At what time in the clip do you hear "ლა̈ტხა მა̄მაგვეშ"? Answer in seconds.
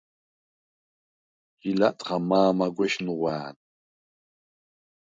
1.79-2.93